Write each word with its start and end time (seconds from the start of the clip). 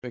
Vi. 0.00 0.10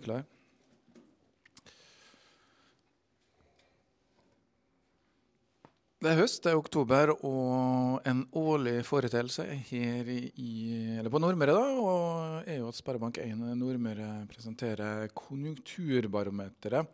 Det 5.99 6.11
er 6.11 6.19
høst, 6.19 6.43
det 6.45 6.51
er 6.51 6.59
oktober, 6.59 7.09
og 7.25 8.05
en 8.07 8.21
årlig 8.37 8.85
foreteelse 8.85 9.47
her 9.71 10.11
i, 10.13 10.51
eller 10.99 11.09
på 11.09 11.19
Nordmøre 11.23 11.55
da, 11.57 11.63
og 11.81 12.45
er 12.45 12.61
jo 12.61 12.69
at 12.69 12.77
Sparebank1 12.77 13.33
Nordmøre 13.57 14.11
presenterer 14.29 15.09
konjunkturbarometeret 15.17 16.85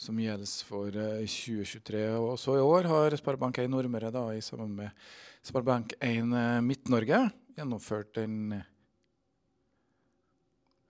som 0.00 0.16
gjelder 0.24 0.56
for 0.64 0.96
2023. 0.96 2.08
Og 2.16 2.40
så 2.40 2.56
i 2.56 2.64
år 2.64 2.88
har 2.88 3.20
Sparebank1 3.20 3.68
Nordmøre 3.68 4.16
da, 4.16 4.24
i 4.32 4.40
sammen 4.40 4.72
med 4.80 4.88
Sparebank1 5.44 6.64
Midt-Norge 6.64 7.26
gjennomført 7.52 8.24
en 8.24 8.62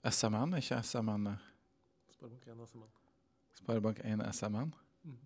SMN, 0.04 0.54
ikke 0.56 0.82
SMN. 0.82 1.26
Sparebank1 2.14 2.66
SMN. 2.66 2.88
Sparebank1 3.60 4.32
SMN. 4.32 4.70
Mm. 5.04 5.16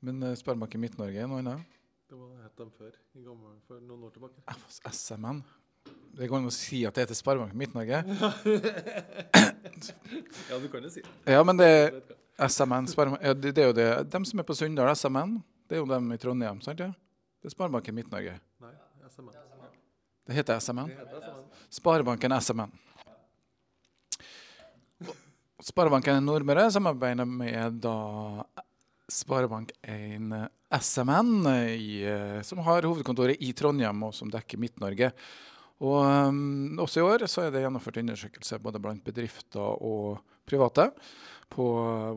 Men 0.00 0.22
uh, 0.22 0.34
Sparebanken 0.36 0.80
Midt-Norge 0.80 1.22
er 1.22 1.30
noe 1.30 1.38
annet? 1.40 1.78
Det 2.10 2.18
var 2.18 2.42
het 2.42 2.58
dem 2.58 2.68
før, 2.76 2.90
i 3.16 3.22
gammel, 3.24 3.54
for 3.68 3.80
noen 3.80 4.04
år 4.04 4.12
tilbake. 4.12 4.42
SMN? 4.92 5.40
Det 6.18 6.28
går 6.28 6.36
an 6.42 6.50
å 6.50 6.52
si 6.52 6.82
at 6.84 6.98
det 6.98 7.06
heter 7.06 7.16
Sparebanken 7.16 7.56
Midt-Norge? 7.62 8.02
ja, 10.50 10.58
du 10.60 10.68
kan 10.68 10.84
jo 10.84 10.92
si 10.92 11.00
det. 11.00 11.14
Ja, 11.32 11.40
men 11.46 11.60
det 11.60 11.70
er. 11.70 12.00
SMN, 12.40 12.86
Sparebank, 12.88 13.24
ja, 13.24 13.32
det, 13.36 13.54
det 13.56 13.64
er 13.64 13.66
jo 13.68 13.76
det. 13.76 13.88
De 14.12 14.20
som 14.28 14.40
er 14.40 14.48
på 14.48 14.56
Sunndal, 14.56 14.92
SMN, 14.96 15.38
det 15.68 15.76
er 15.76 15.82
jo 15.82 15.88
dem 15.88 16.12
i 16.12 16.20
Trondheim, 16.20 16.60
sant? 16.64 16.80
Ja? 16.80 16.92
Det 17.40 17.48
er 17.48 17.56
Sparebanken 17.56 17.96
Midt-Norge. 17.96 18.36
Nei, 18.64 18.76
SMN. 19.08 19.32
Det 20.28 20.36
heter 20.36 20.60
SMN. 20.60 20.92
Det 20.92 21.00
heter 21.00 21.24
SMN. 21.24 21.66
Sparebanken 21.80 22.36
SMN. 22.36 22.78
Sparebanken 25.60 26.24
Nordmøre 26.24 26.70
samarbeider 26.72 27.26
med 27.28 27.80
da 27.84 27.94
Sparebank1 29.12 30.48
SMN, 30.70 31.32
i, 31.76 32.00
eh, 32.06 32.40
som 32.46 32.62
har 32.64 32.86
hovedkontoret 32.86 33.42
i 33.42 33.50
Trondheim, 33.52 34.04
og 34.06 34.14
som 34.16 34.30
dekker 34.32 34.60
Midt-Norge. 34.60 35.10
Og 35.84 35.98
um, 36.04 36.78
Også 36.80 37.00
i 37.00 37.04
år 37.04 37.26
så 37.28 37.46
er 37.46 37.52
det 37.52 37.64
gjennomført 37.64 37.98
undersøkelse 38.00 38.60
både 38.62 38.80
blant 38.80 39.04
bedrifter 39.04 39.60
og 39.60 40.20
private 40.48 40.90
på 41.50 41.66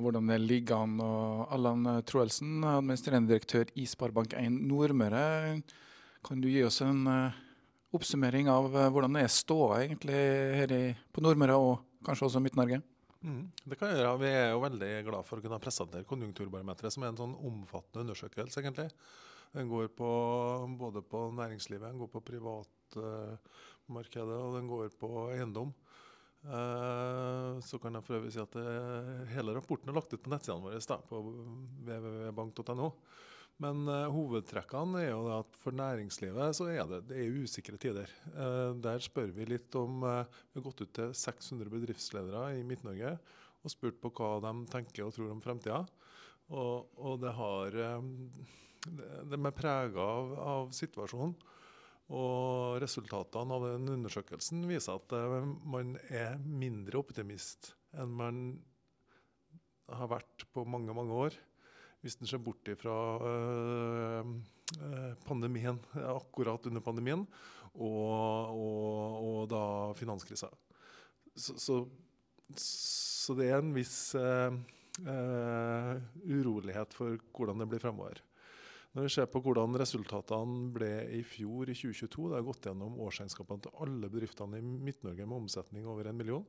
hvordan 0.04 0.30
det 0.32 0.40
ligger 0.44 0.84
an. 0.84 0.96
Og 1.04 1.48
Allan 1.52 1.88
Troelsen, 2.08 2.62
administrerende 2.64 3.34
direktør 3.34 3.72
i 3.76 3.88
Sparebank1 3.90 4.62
Nordmøre, 4.70 5.60
kan 6.24 6.40
du 6.40 6.48
gi 6.48 6.64
oss 6.64 6.80
en 6.86 7.04
uh, 7.10 7.42
oppsummering 7.92 8.48
av 8.52 8.72
uh, 8.72 8.88
hvordan 8.94 9.20
det 9.20 9.26
er 9.26 9.36
ståa 9.36 9.84
egentlig 9.84 10.24
her 10.62 10.78
i, 10.78 10.84
på 11.12 11.24
Nordmøre 11.24 11.60
og 11.60 11.80
kanskje 12.08 12.30
også 12.30 12.44
Midt-Norge? 12.44 12.84
Mm, 13.24 13.44
det 13.72 13.78
kan 13.80 13.94
gjøre. 13.94 14.18
Vi 14.20 14.30
er 14.30 14.50
jo 14.52 14.66
veldig 14.66 14.92
glad 15.08 15.24
for 15.28 15.40
å 15.40 15.44
kunne 15.44 15.64
presentere 15.64 16.08
konjunkturbarometeret, 16.08 16.94
som 16.94 17.04
er 17.06 17.10
en 17.14 17.22
sånn 17.22 17.36
omfattende 17.48 18.04
undersøkelse, 18.04 18.58
egentlig. 18.60 18.90
Den 19.54 19.70
går 19.70 19.86
på, 19.96 20.10
både 20.80 21.00
på 21.08 21.20
næringslivet, 21.38 21.88
den 21.88 22.02
går 22.02 22.10
på 22.12 22.26
privatmarkedet 22.32 24.38
og 24.40 24.52
den 24.58 24.68
går 24.72 24.88
på 25.00 25.10
eiendom. 25.38 25.72
Eh, 26.44 27.60
så 27.64 27.80
kan 27.80 27.96
jeg 27.96 28.04
for 28.04 28.18
øvrig 28.18 28.34
si 28.36 28.42
at 28.44 28.56
det, 28.58 28.64
hele 29.32 29.54
rapporten 29.56 29.90
er 29.90 29.96
lagt 29.96 30.12
ut 30.12 30.24
på 30.26 30.32
nettsidene 30.34 30.66
våre 30.66 30.82
da, 30.84 30.98
på 31.08 31.16
www.bank.no. 31.88 32.88
Men 33.62 33.86
eh, 33.88 34.10
hovedtrekkene 34.12 35.04
er 35.04 35.12
jo 35.12 35.28
at 35.36 35.58
for 35.62 35.76
næringslivet 35.78 36.58
så 36.58 36.68
er 36.74 36.88
det, 36.90 37.04
det 37.12 37.20
er 37.22 37.38
usikre 37.44 37.78
tider. 37.82 38.10
Eh, 38.34 38.74
der 38.82 39.04
spør 39.04 39.30
vi 39.36 39.46
litt 39.52 39.76
om 39.78 40.04
eh, 40.10 40.42
Vi 40.52 40.60
har 40.60 40.66
gått 40.66 40.82
ut 40.82 40.94
til 40.98 41.14
600 41.18 41.70
bedriftsledere 41.74 42.48
i 42.58 42.66
Midt-Norge 42.66 43.16
og 43.64 43.72
spurt 43.72 44.02
på 44.02 44.12
hva 44.18 44.36
de 44.44 44.54
tenker 44.74 45.06
og 45.06 45.14
tror 45.16 45.32
om 45.32 45.44
fremtida. 45.44 45.84
Og, 46.52 46.90
og 47.00 47.22
det 47.22 47.32
har 47.38 47.78
De 47.80 49.38
er 49.38 49.56
prega 49.56 50.04
av, 50.04 50.34
av 50.44 50.74
situasjonen. 50.76 51.38
Og 52.14 52.82
resultatene 52.84 53.56
av 53.56 53.64
den 53.70 53.88
undersøkelsen 53.94 54.66
viser 54.68 55.00
at 55.00 55.16
man 55.64 55.96
er 56.12 56.36
mindre 56.44 57.00
optimist 57.00 57.72
enn 57.96 58.12
man 58.20 58.44
har 59.88 60.12
vært 60.12 60.44
på 60.52 60.66
mange, 60.68 60.92
mange 60.98 61.16
år. 61.30 61.40
Hvis 62.04 62.20
en 62.20 62.28
ser 62.28 62.42
bort 62.44 62.68
ifra 62.68 62.94
øh, 63.24 64.34
øh, 64.84 65.12
pandemien, 65.24 65.80
akkurat 65.96 66.68
under 66.68 66.84
pandemien, 66.84 67.24
og, 67.74 68.52
og, 68.54 69.24
og 69.24 69.48
da 69.50 69.64
finanskrisa. 69.98 70.50
Så, 71.34 71.56
så, 71.58 71.80
så 72.60 73.38
det 73.40 73.50
er 73.50 73.64
en 73.64 73.74
viss 73.74 74.14
uh, 74.20 74.54
uh, 75.08 75.96
urolighet 76.22 76.94
for 76.94 77.18
hvordan 77.34 77.64
det 77.64 77.70
blir 77.72 77.82
fremover. 77.82 78.22
Når 78.94 79.08
vi 79.08 79.14
ser 79.16 79.30
på 79.32 79.42
hvordan 79.42 79.74
resultatene 79.82 80.68
ble 80.76 80.92
i 81.18 81.24
fjor, 81.26 81.66
i 81.66 81.74
2022, 81.74 82.28
det 82.30 82.38
har 82.38 82.46
gått 82.46 82.68
gjennom 82.68 83.00
årsregnskapene 83.02 83.66
til 83.66 83.74
alle 83.82 84.10
bedriftene 84.12 84.60
i 84.60 84.66
Midt-Norge 84.86 85.26
med 85.26 85.40
omsetning 85.40 85.88
over 85.90 86.12
en 86.12 86.20
million, 86.20 86.46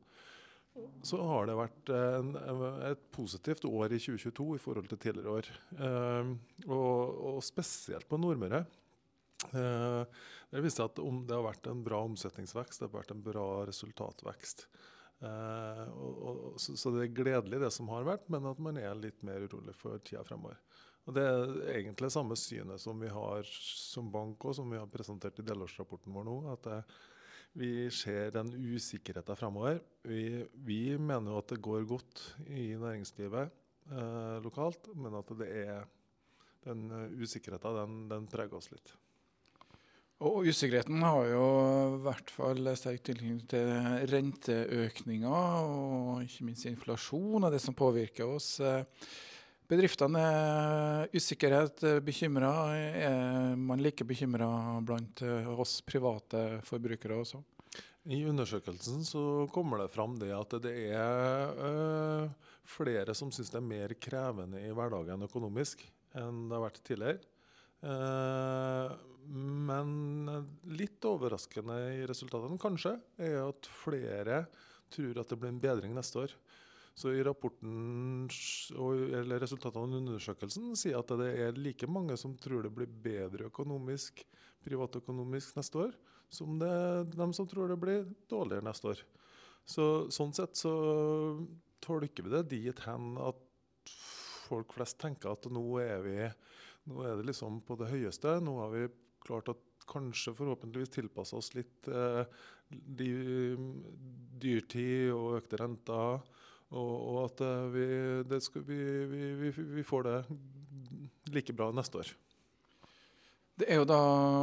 så 1.06 1.20
har 1.22 1.46
det 1.46 1.56
vært 1.58 1.90
en, 1.94 2.32
et 2.88 3.02
positivt 3.14 3.66
år 3.68 3.92
i 3.94 4.00
2022 4.00 4.46
i 4.56 4.62
forhold 4.62 4.88
til 4.90 5.00
tidligere 5.04 5.36
år. 5.38 5.50
Eh, 5.78 6.32
og, 6.66 7.20
og 7.34 7.44
spesielt 7.46 8.08
på 8.10 8.18
Nordmøre. 8.18 8.64
Eh, 9.52 10.24
det 10.50 10.64
viser 10.64 10.88
at 10.88 10.98
om 11.02 11.22
det 11.28 11.36
har 11.36 11.46
vært 11.46 11.68
en 11.70 11.84
bra 11.86 12.00
omsetningsvekst, 12.08 12.80
det 12.80 12.88
har 12.88 12.96
vært 12.96 13.14
en 13.14 13.22
bra 13.24 13.46
resultatvekst. 13.68 14.66
Eh, 15.24 15.84
og, 15.94 16.18
og, 16.18 16.42
så, 16.60 16.76
så 16.80 16.94
det 16.94 17.06
er 17.06 17.16
gledelig 17.20 17.62
det 17.62 17.72
som 17.74 17.90
har 17.92 18.08
vært, 18.08 18.26
men 18.32 18.50
at 18.50 18.62
man 18.62 18.80
er 18.80 18.98
litt 18.98 19.22
mer 19.26 19.46
urolig 19.46 19.76
for 19.78 20.02
tida 20.02 20.24
fremover. 20.26 20.58
Og 21.04 21.16
Det 21.16 21.24
er 21.28 21.74
egentlig 21.74 22.08
samme 22.14 22.36
synet 22.40 22.80
som 22.80 23.00
vi 23.00 23.10
har 23.12 23.44
som 23.44 24.08
bank 24.12 24.46
og 24.48 24.56
som 24.56 24.70
vi 24.72 24.80
har 24.80 24.88
presentert 24.88 25.38
i 25.38 25.44
delårsrapporten 25.44 26.14
vår 26.16 26.24
nå. 26.30 26.36
at 26.54 26.64
det, 26.64 26.78
vi 27.54 27.88
ser 27.94 28.32
den 28.34 28.50
usikkerheten 28.74 29.38
fremover. 29.38 29.78
Vi, 30.02 30.44
vi 30.66 30.80
mener 30.98 31.32
jo 31.32 31.40
at 31.40 31.54
det 31.54 31.62
går 31.62 31.86
godt 31.88 32.24
i 32.48 32.72
næringslivet 32.74 33.54
eh, 33.92 34.36
lokalt, 34.44 34.90
men 34.98 35.14
at 35.20 35.32
det 35.38 35.50
er 35.62 35.86
den 36.64 36.88
usikkerheten 37.20 37.78
den, 37.78 37.96
den 38.10 38.28
preger 38.30 38.58
oss 38.58 38.72
litt. 38.72 38.94
Og 40.24 40.46
usikkerheten 40.48 41.02
har 41.02 41.26
jo 41.26 41.46
i 41.96 42.02
hvert 42.04 42.30
fall 42.32 42.70
sterk 42.78 43.02
tilknytning 43.04 43.42
til 43.50 43.70
renteøkninger 44.12 45.66
og 45.66 46.22
ikke 46.24 46.46
minst 46.46 46.68
inflasjon 46.70 47.44
og 47.44 47.50
det 47.52 47.60
som 47.62 47.76
påvirker 47.76 48.30
oss. 48.36 48.56
Eh, 48.62 48.86
Bedriftene 49.70 50.20
er 50.20 51.14
usikkerhet, 51.16 51.80
bekymra. 52.04 52.52
Er 52.76 53.54
man 53.56 53.80
like 53.80 54.04
bekymra 54.04 54.48
blant 54.84 55.22
eh, 55.24 55.48
oss 55.48 55.78
private 55.86 56.60
forbrukere 56.68 57.16
også? 57.22 57.40
I 58.12 58.20
undersøkelsen 58.28 59.00
så 59.08 59.22
kommer 59.52 59.80
det 59.80 59.92
fram 59.94 60.18
det 60.20 60.28
at 60.36 60.58
det 60.60 60.74
er 60.92 61.54
øh, 61.56 62.26
flere 62.68 63.14
som 63.16 63.30
syns 63.32 63.48
det 63.54 63.62
er 63.62 63.64
mer 63.70 63.94
krevende 63.96 64.60
i 64.60 64.74
hverdagen 64.76 65.24
økonomisk 65.24 65.86
enn 66.14 66.44
det 66.50 66.58
har 66.58 66.66
vært 66.66 66.82
tidligere. 66.84 67.30
Uh, 67.84 68.92
men 69.28 70.28
litt 70.72 71.04
overraskende 71.08 71.76
i 71.98 72.04
resultatene 72.08 72.60
kanskje 72.60 72.94
er 73.20 73.40
at 73.42 73.68
flere 73.82 74.44
tror 74.92 75.20
at 75.20 75.32
det 75.32 75.40
blir 75.40 75.52
en 75.52 75.60
bedring 75.60 75.96
neste 75.96 76.22
år. 76.22 76.36
Så 76.94 77.10
i 77.10 77.22
rapporten, 77.26 78.28
eller 78.78 79.42
resultatene 79.42 79.82
av 79.82 79.96
undersøkelsen 79.98 80.76
sier 80.78 81.00
at 81.00 81.10
det 81.18 81.30
er 81.42 81.58
like 81.58 81.88
mange 81.90 82.14
som 82.20 82.36
tror 82.38 82.62
det 82.62 82.74
blir 82.76 82.86
bedre 82.86 83.48
økonomisk, 83.50 84.22
privatøkonomisk 84.64 85.58
neste 85.58 85.80
år, 85.88 85.96
som 86.30 86.54
det 86.60 86.70
dem 87.16 87.34
som 87.34 87.48
tror 87.50 87.72
det 87.72 87.80
blir 87.82 88.06
dårligere 88.30 88.66
neste 88.68 88.92
år. 88.92 89.02
Så, 89.66 90.06
sånn 90.14 90.34
sett 90.36 90.60
så 90.60 90.74
tolker 91.84 92.26
vi 92.26 92.34
det 92.36 92.44
dit 92.52 92.84
hen 92.86 93.16
at 93.18 93.42
folk 94.44 94.76
flest 94.76 95.00
tenker 95.02 95.32
at 95.34 95.48
nå 95.50 95.64
er 95.82 96.04
vi 96.04 96.18
nå 96.90 97.04
er 97.04 97.16
det 97.18 97.30
liksom 97.30 97.62
på 97.64 97.78
det 97.80 97.88
høyeste. 97.88 98.38
Nå 98.44 98.58
har 98.60 98.72
vi 98.74 98.88
klart 99.24 99.48
at 99.52 99.60
kanskje 99.88 100.34
forhåpentligvis 100.36 100.92
tilpasse 100.92 101.36
oss 101.36 101.50
litt 101.56 101.88
eh, 101.88 102.24
dyrtid 104.44 105.12
og 105.14 105.38
økte 105.40 105.60
renter. 105.60 106.20
Og, 106.74 106.94
og 107.14 107.18
at 107.28 107.42
eh, 107.46 107.64
vi, 107.74 108.40
skal, 108.42 108.66
vi, 108.66 108.78
vi, 109.40 109.50
vi, 109.78 109.86
får 109.86 110.06
det 110.08 110.18
like 111.34 111.54
bra 111.56 111.70
neste 111.74 112.02
år. 112.02 112.12
Det 113.54 113.68
er 113.70 113.78
jo 113.78 113.86
da 113.86 114.00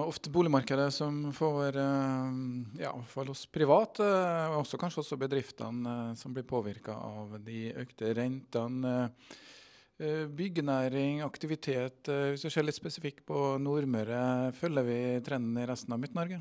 ofte 0.07 0.31
boligmarkedet 0.31 0.87
som 0.95 1.25
får, 1.35 1.75
eh, 1.81 2.39
ja, 2.79 2.93
i 2.93 3.01
hvert 3.01 3.11
fall 3.11 3.31
hos 3.33 3.43
privat, 3.51 3.99
eh, 4.03 4.45
og 4.53 4.61
også 4.63 4.79
kanskje 4.79 5.03
også 5.03 5.19
bedriftene 5.19 5.95
som 6.19 6.35
blir 6.35 6.47
påvirka 6.47 6.95
av 6.95 7.35
de 7.43 7.69
økte 7.83 8.15
rentene. 8.17 8.97
Byggenæring, 10.01 11.19
aktivitet. 11.21 12.07
Hvis 12.09 12.41
du 12.41 12.49
ser 12.49 12.65
litt 12.65 12.73
spesifikt 12.73 13.21
på 13.27 13.59
Nordmøre, 13.61 14.49
følger 14.57 14.87
vi 14.87 14.97
trenden 15.21 15.59
i 15.61 15.67
resten 15.69 15.93
av 15.93 16.01
Midt-Norge? 16.01 16.39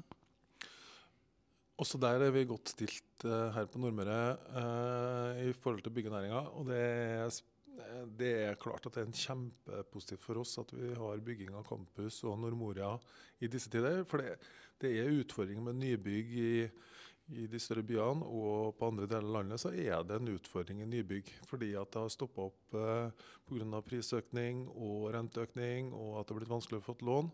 Også 1.80 1.96
der 2.00 2.20
er 2.20 2.34
vi 2.34 2.44
godt 2.44 2.74
stilt 2.74 3.24
uh, 3.24 3.48
her 3.54 3.68
på 3.70 3.80
Nordmøre 3.80 4.36
uh, 4.52 5.38
i 5.48 5.52
forhold 5.56 5.80
til 5.86 5.94
byggenæringa. 5.96 6.42
Og 6.58 6.68
det 6.68 6.80
er, 6.80 7.38
det 8.18 8.32
er, 8.42 8.58
klart 8.60 8.84
at 8.84 8.98
det 8.98 9.06
er 9.06 9.20
kjempepositivt 9.22 10.26
for 10.26 10.42
oss 10.42 10.58
at 10.60 10.74
vi 10.76 10.92
har 10.92 11.24
bygging 11.24 11.54
av 11.56 11.64
campus 11.68 12.20
og 12.28 12.36
Nordmoria 12.42 12.92
i 13.40 13.48
disse 13.48 13.72
tider. 13.72 14.02
For 14.04 14.20
det, 14.20 14.36
det 14.80 14.92
er 15.00 15.14
utfordringer 15.22 15.64
med 15.70 15.80
nybygg 15.80 16.36
i, 16.36 16.52
i 17.40 17.46
de 17.48 17.62
større 17.62 17.86
byene 17.86 18.28
og 18.28 18.76
på 18.76 18.90
andre 18.90 19.08
deler 19.08 19.30
av 19.30 19.38
landet 19.38 19.62
så 19.62 19.72
er 19.72 20.04
det 20.04 20.20
en 20.20 20.32
utfordring 20.34 20.84
i 20.84 20.90
nybygg. 20.90 21.32
Fordi 21.48 21.72
at 21.80 21.92
det 21.94 22.04
har 22.04 22.12
stoppa 22.12 22.50
opp 22.50 22.76
eh, 22.76 23.26
pga. 23.48 23.82
prisøkning 23.86 24.66
og 24.74 25.10
renteøkning, 25.16 25.94
og 25.96 26.20
at 26.20 26.28
det 26.28 26.34
har 26.34 26.42
blitt 26.42 26.54
vanskelig 26.56 26.82
å 26.82 26.88
få 26.90 26.96
lån. 27.08 27.32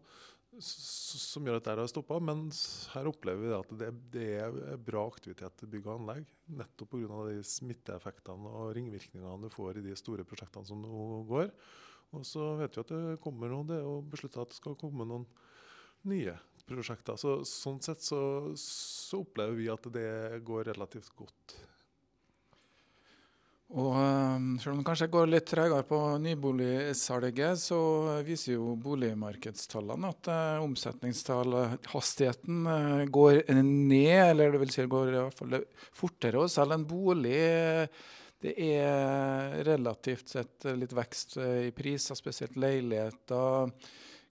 Som 0.62 1.46
gjør 1.46 1.58
at 1.58 1.66
det 1.66 1.74
har 1.76 1.90
stoppa. 1.90 2.18
Men 2.22 2.46
her 2.94 3.10
opplever 3.10 3.42
vi 3.42 3.56
at 3.56 3.74
det, 3.80 3.90
det 4.14 4.28
er 4.40 4.80
bra 4.80 5.04
aktivitet 5.10 5.58
til 5.60 5.70
bygg 5.74 5.88
og 5.88 5.98
anlegg. 5.98 6.30
Nettopp 6.56 6.94
pga. 6.94 7.24
de 7.28 7.42
smitteeffektene 7.44 8.52
og 8.62 8.72
ringvirkningene 8.78 9.42
du 9.44 9.50
får 9.52 9.80
i 9.80 9.86
de 9.88 9.96
store 9.98 10.24
prosjektene 10.28 10.68
som 10.68 10.80
nå 10.82 11.22
går. 11.28 11.52
Og 12.16 12.24
så 12.24 12.52
vet 12.60 12.76
vi 12.76 12.84
at 12.84 12.92
det 12.94 13.20
kommer 13.22 13.50
noe, 13.50 13.66
det 13.66 13.80
er 13.80 13.84
jo 13.84 13.98
beslutta 14.06 14.44
at 14.44 14.52
det 14.52 14.58
skal 14.60 14.78
komme 14.78 15.06
noen 15.08 15.26
nye 16.06 16.36
prosjekter. 16.66 17.18
Så, 17.20 17.38
sånn 17.46 17.80
sett 17.84 18.04
så, 18.04 18.20
så, 18.60 19.22
opplever 19.22 19.58
vi 19.58 19.70
at 19.72 19.88
det 19.94 20.42
går 20.46 20.70
relativt 20.72 21.12
godt. 21.18 21.56
Og 23.74 23.96
um, 23.98 24.58
Selv 24.62 24.76
om 24.76 24.78
det 24.78 24.86
kanskje 24.86 25.08
går 25.10 25.26
litt 25.26 25.48
tregere 25.50 25.82
på 25.88 25.98
nyboligsalget, 26.22 27.58
så 27.58 27.78
viser 28.26 28.52
jo 28.54 28.76
boligmarkedstallene 28.78 30.12
at 30.12 30.30
uh, 30.30 30.62
omsetningstallhastigheten 30.62 32.60
uh, 32.70 33.02
går 33.10 33.42
ned. 33.66 34.22
Eller 34.30 34.54
det 34.54 34.62
vil 34.62 34.70
si 34.70 34.84
det 34.84 34.92
går 34.94 35.10
i 35.10 35.18
hvert 35.18 35.40
fall 35.40 35.58
fortere 35.98 36.44
å 36.44 36.52
selge 36.52 36.78
en 36.78 36.86
bolig. 36.86 37.42
Det 38.46 38.54
er 38.54 39.64
relativt 39.66 40.30
sett 40.36 40.68
litt 40.76 40.94
vekst 40.94 41.38
i 41.42 41.72
priser, 41.74 42.14
spesielt 42.14 42.54
leiligheter. 42.60 43.72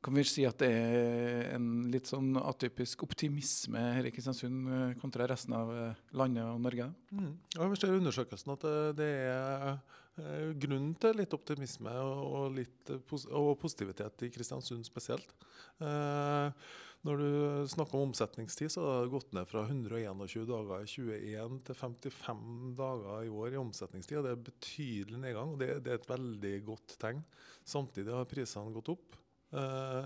Kan 0.05 0.13
vi 0.13 0.23
si 0.27 0.43
at 0.45 0.59
det 0.61 0.67
er 0.69 1.47
en 1.55 1.87
litt 1.89 2.05
sånn 2.05 2.35
atypisk 2.37 3.07
optimisme 3.07 3.81
her 3.97 4.05
i 4.05 4.11
Kristiansund 4.13 4.69
eh, 4.69 4.91
kontra 5.01 5.25
resten 5.31 5.55
av 5.57 5.71
eh, 5.73 6.01
landet 6.19 6.45
og 6.45 6.59
Norge? 6.61 6.91
Mm. 7.09 7.31
Ja, 7.55 7.65
Vi 7.71 7.79
ser 7.81 7.93
i 7.95 8.01
undersøkelsen 8.03 8.53
at 8.53 8.65
eh, 8.69 8.89
det 8.99 9.11
er 9.25 9.79
grunn 10.61 10.93
til 11.01 11.17
litt 11.19 11.33
optimisme 11.35 11.91
og, 11.99 12.53
litt, 12.55 12.91
og 13.35 13.49
positivitet 13.59 14.23
i 14.23 14.29
Kristiansund 14.31 14.85
spesielt. 14.87 15.33
Når 17.03 17.19
du 17.19 17.65
snakker 17.73 17.99
om 17.99 18.13
omsetningstid, 18.13 18.71
så 18.71 18.85
har 18.85 19.03
det 19.03 19.11
gått 19.11 19.35
ned 19.35 19.49
fra 19.49 19.65
121 19.67 20.47
dager 20.47 20.85
i 20.85 20.87
2021 20.87 21.59
til 21.67 21.79
55 21.81 22.47
dager 22.79 23.27
i 23.27 23.33
år 23.43 23.57
i 23.57 23.59
omsetningstid. 23.59 24.21
Det 24.23 24.31
er 24.31 24.47
betydelig 24.47 25.19
nedgang, 25.19 25.51
og 25.51 25.59
det, 25.59 25.73
det 25.83 25.91
er 25.91 25.99
et 25.99 26.09
veldig 26.13 26.55
godt 26.71 26.95
tegn. 27.03 27.19
Samtidig 27.67 28.15
har 28.15 28.31
prisene 28.31 28.71
gått 28.77 28.95
opp. 28.95 29.19
Eh, 29.51 30.05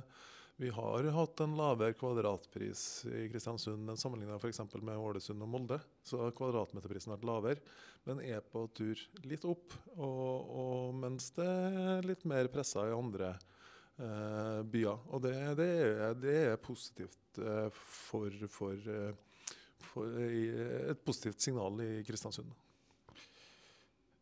vi 0.59 0.69
har 0.69 1.03
hatt 1.15 1.39
en 1.39 1.55
lavere 1.55 1.95
kvadratpris 1.95 3.05
i 3.05 3.29
Kristiansund 3.31 3.93
f.eks. 3.93 4.59
med 4.81 4.97
Ålesund 4.97 5.45
og 5.45 5.47
Molde. 5.47 5.77
Så 6.03 6.25
kvadratmeterprisen 6.35 7.13
har 7.13 7.19
vært 7.21 7.29
lavere, 7.29 7.63
men 8.03 8.19
er 8.19 8.43
på 8.43 8.65
tur 8.75 8.99
litt 9.23 9.47
opp. 9.47 9.77
Og, 9.95 10.51
og 10.63 10.97
mens 10.99 11.31
det 11.37 11.47
er 11.47 12.07
litt 12.07 12.27
mer 12.27 12.51
pressa 12.51 12.83
i 12.89 12.95
andre 12.95 13.31
eh, 13.31 14.59
byer. 14.67 15.07
Og 15.07 15.23
det, 15.23 15.35
det, 15.61 15.69
er, 15.87 16.19
det 16.19 16.37
er, 16.49 16.59
positivt 16.59 17.39
eh, 17.39 17.69
for, 17.79 18.35
for, 18.51 18.91
for 19.93 20.19
i, 20.27 20.43
et 20.91 21.05
positivt 21.07 21.39
signal 21.39 21.79
i 21.85 21.93
Kristiansund. 22.03 22.51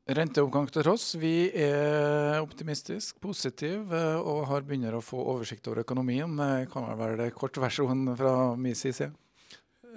Renteoppgang 0.08 0.70
til 0.72 0.86
tross, 0.88 1.10
vi 1.20 1.50
er 1.52 2.38
optimistisk, 2.40 3.18
positive 3.20 3.92
eh, 3.92 4.20
og 4.22 4.46
har 4.48 4.64
begynner 4.64 4.96
å 4.96 5.04
få 5.04 5.20
oversikt 5.34 5.68
over 5.68 5.82
økonomien. 5.84 6.32
Kan 6.72 6.86
vel 6.88 7.02
være 7.02 7.32
kortversjonen 7.36 8.14
fra 8.16 8.32
min 8.56 8.78
side? 8.78 9.10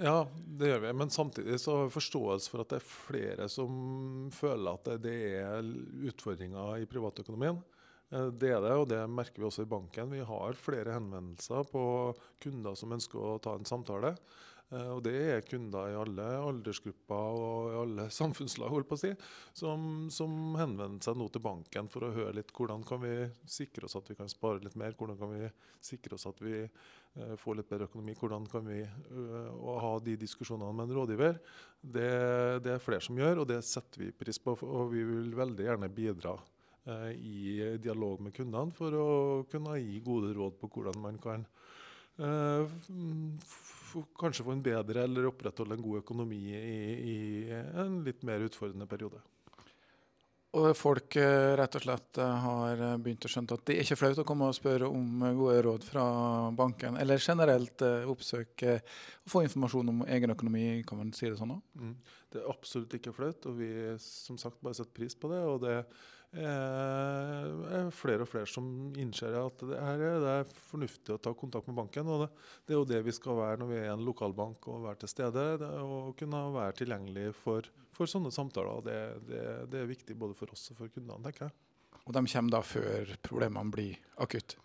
Ja, 0.03 0.25
det 0.35 0.73
gjør 0.73 0.83
vi. 0.83 0.93
Men 0.99 1.15
samtidig 1.15 1.61
så 1.63 1.77
har 1.77 1.87
vi 1.87 1.95
forståelse 1.95 2.51
for 2.51 2.65
at 2.65 2.73
det 2.73 2.81
er 2.81 2.89
flere 2.89 3.47
som 3.53 3.71
føler 4.35 4.81
at 4.81 4.91
det 5.05 5.17
er 5.45 5.71
utfordringer 6.11 6.83
i 6.83 6.91
privatøkonomien. 6.91 7.63
Eh, 8.11 8.29
det 8.35 8.51
er 8.51 8.67
det, 8.67 8.75
og 8.83 8.89
det 8.91 9.05
merker 9.07 9.45
vi 9.45 9.47
også 9.47 9.63
i 9.63 9.71
banken. 9.71 10.11
Vi 10.11 10.27
har 10.27 10.59
flere 10.59 10.99
henvendelser 10.99 11.71
på 11.71 11.85
kunder 12.43 12.75
som 12.75 12.99
ønsker 12.99 13.23
å 13.23 13.39
ta 13.47 13.55
en 13.55 13.69
samtale. 13.69 14.17
Eh, 14.71 14.91
og 14.95 15.01
det 15.03 15.15
er 15.19 15.47
kunder 15.47 15.91
i 15.91 15.97
alle 15.99 16.27
aldersgrupper 16.39 17.39
og 17.41 17.73
i 17.73 17.79
alle 17.81 18.07
samfunnslag 18.21 18.71
holdt 18.71 18.91
på 18.91 18.99
å 18.99 19.03
si, 19.03 19.11
som, 19.57 20.07
som, 20.15 20.37
henvender 20.61 21.03
seg 21.05 21.19
nå 21.19 21.27
til 21.33 21.43
banken 21.43 21.91
for 21.91 22.07
å 22.07 22.13
høre 22.15 22.37
litt 22.39 22.53
hvordan 22.55 22.85
kan 22.87 23.03
vi 23.03 23.15
sikre 23.51 23.89
oss 23.89 23.99
at 23.99 24.11
vi 24.13 24.19
kan 24.19 24.31
spare 24.31 24.63
litt 24.63 24.79
mer, 24.79 24.95
hvordan 24.99 25.19
kan 25.19 25.35
vi 25.35 25.51
sikre 25.83 26.15
oss 26.15 26.29
at 26.31 26.39
vi 26.45 26.63
uh, 26.63 27.35
får 27.41 27.59
litt 27.59 27.71
bedre 27.71 27.89
økonomi, 27.89 28.15
hvordan 28.21 28.47
kan 28.51 28.67
vi 28.69 28.83
uh, 28.85 29.81
ha 29.83 29.93
de 30.05 30.17
diskusjonene 30.21 30.77
med 30.77 30.91
en 30.91 30.99
rådgiver. 30.99 31.41
Det, 31.81 32.11
det, 32.61 32.75
er 32.75 32.85
flere 32.85 33.03
som 33.03 33.19
gjør, 33.19 33.43
og 33.43 33.49
det 33.49 33.63
setter 33.65 34.05
vi 34.05 34.11
pris 34.13 34.39
på. 34.43 34.59
Og 34.69 34.93
vi 34.93 35.07
vil 35.09 35.33
veldig 35.39 35.67
gjerne 35.67 35.91
bidra 35.97 36.37
uh, 36.37 37.11
i 37.17 37.73
dialog 37.81 38.21
med 38.27 38.37
kundene 38.37 38.77
for 38.77 38.99
å 39.01 39.09
kunne 39.51 39.81
gi 39.81 40.03
gode 40.05 40.35
råd 40.37 40.61
på 40.61 40.71
hvordan 40.77 41.01
man 41.09 41.21
kan 41.25 41.49
kanskje 44.21 44.47
få 44.47 44.55
en 44.55 44.65
bedre 44.65 45.05
eller 45.07 45.29
opprettholde 45.31 45.77
en 45.77 45.85
god 45.85 46.01
økonomi 46.05 46.41
i, 46.55 46.79
i 47.15 47.19
en 47.83 48.01
litt 48.07 48.25
mer 48.27 48.43
utfordrende 48.47 48.89
periode. 48.91 49.21
Og 50.59 50.73
folk 50.75 51.15
eh, 51.21 51.53
rett 51.55 51.77
og 51.79 51.83
slett 51.85 52.19
eh, 52.19 52.39
har 52.45 52.81
begynt 52.99 53.23
å 53.23 53.31
skjønne 53.31 53.55
at 53.55 53.67
det 53.69 53.77
er 53.77 53.85
ikke 53.85 54.01
flaut 54.01 54.19
å 54.19 54.25
komme 54.27 54.49
og 54.51 54.57
spørre 54.57 54.89
om 54.91 55.23
gode 55.39 55.61
råd 55.63 55.87
fra 55.87 56.07
banken, 56.59 56.97
eller 56.99 57.23
generelt 57.23 57.85
eh, 57.87 58.09
oppsøke 58.11 58.81
og 58.81 59.31
få 59.31 59.45
informasjon 59.47 59.93
om 59.93 60.01
egen 60.11 60.35
økonomi, 60.35 60.65
kan 60.89 60.99
man 60.99 61.13
si 61.15 61.29
det 61.29 61.39
sånn? 61.39 61.55
Mm. 61.79 61.95
Det 62.35 62.43
er 62.43 62.51
absolutt 62.51 62.97
ikke 62.99 63.15
flaut, 63.15 63.47
og 63.47 63.61
vi 63.63 63.71
som 64.03 64.41
sagt 64.43 64.59
bare 64.65 64.81
setter 64.81 64.97
pris 64.99 65.15
på 65.15 65.31
det. 65.31 65.39
og 65.47 65.63
det 65.63 65.77
er 66.39 67.89
flere 67.91 68.23
og 68.23 68.31
flere 68.31 68.47
som 68.47 68.65
innser 68.99 69.35
at 69.35 69.65
det 69.67 69.79
er, 69.79 70.03
det 70.23 70.35
er 70.37 70.53
fornuftig 70.71 71.15
å 71.17 71.21
ta 71.23 71.33
kontakt 71.35 71.67
med 71.67 71.79
banken. 71.81 72.07
og 72.07 72.23
det, 72.23 72.29
det, 72.67 72.75
er 72.75 72.79
jo 72.79 72.89
det 72.89 73.01
vi 73.07 73.15
skal 73.17 73.39
være 73.41 73.61
når 73.63 73.71
vi 73.73 73.81
er 73.81 73.91
en 73.95 74.05
lokalbank 74.07 74.69
og 74.71 74.85
være 74.87 75.03
til 75.03 75.13
stede. 75.15 75.47
og 75.83 76.15
kunne 76.19 76.45
være 76.55 76.77
tilgjengelig 76.83 77.33
for, 77.35 77.67
for 77.91 78.11
sånne 78.11 78.31
samtaler. 78.35 78.85
Det, 78.87 79.01
det, 79.27 79.43
det, 79.73 79.83
er 79.83 79.91
viktig 79.91 80.19
både 80.19 80.39
for 80.39 80.55
oss 80.55 80.71
og 80.71 80.85
for 80.85 80.95
kundene, 80.95 81.19
tenker 81.27 81.49
jeg. 81.49 81.57
Og 82.07 82.15
de 82.17 82.27
kommer 82.33 82.55
da 82.55 82.63
før 82.65 83.17
problemene 83.27 83.75
blir 83.75 83.99
akutte? 84.23 84.63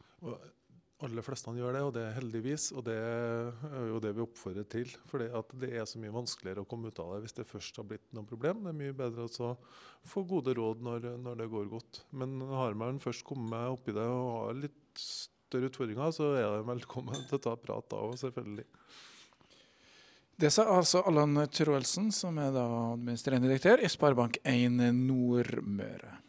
Aller 1.03 1.25
fleste 1.25 1.51
gjør 1.55 1.75
det, 1.75 1.81
og 1.83 1.91
det 1.95 2.03
er 2.05 2.15
heldigvis. 2.15 2.69
Og 2.75 2.85
det 2.87 2.95
er 2.95 3.89
jo 3.89 4.01
det 4.03 4.13
vi 4.15 4.23
oppfordrer 4.23 4.67
til. 4.71 4.91
For 5.09 5.23
det 5.59 5.71
er 5.71 5.87
så 5.89 5.99
mye 6.01 6.13
vanskeligere 6.15 6.63
å 6.63 6.69
komme 6.69 6.91
ut 6.91 7.01
av 7.03 7.15
det 7.15 7.25
hvis 7.25 7.37
det 7.39 7.47
først 7.49 7.81
har 7.81 7.87
blitt 7.89 8.07
noe 8.15 8.27
problem. 8.29 8.63
Det 8.63 8.71
er 8.71 8.79
mye 8.79 8.97
bedre 8.97 9.27
å 9.27 9.53
få 10.07 10.25
gode 10.29 10.55
råd 10.57 10.83
når, 10.85 11.09
når, 11.25 11.39
det 11.41 11.49
går 11.51 11.71
godt. 11.73 12.03
Men 12.15 12.37
har 12.51 12.77
man 12.79 13.01
først 13.03 13.25
kommet 13.27 13.75
oppi 13.75 13.95
det 13.95 14.05
og 14.07 14.29
har 14.39 14.61
litt 14.63 15.01
større 15.01 15.71
utfordringer, 15.71 16.15
så 16.15 16.31
er 16.37 16.47
det 16.47 16.69
velkommen 16.69 17.27
til 17.27 17.39
å 17.39 17.43
ta 17.43 17.57
prat 17.59 17.91
da 17.91 18.01
òg, 18.07 18.15
selvfølgelig. 18.21 18.65
Det 20.35 20.49
sa 20.51 20.65
altså 20.67 20.99
Allan 21.07 21.45
Troelsen, 21.47 22.09
som 22.11 22.35
er 22.43 22.51
da 22.51 22.65
administrerende 22.91 23.47
direktør 23.47 23.79
i 23.79 23.91
Sparebank1 23.91 24.81
Nordmøre. 24.91 26.24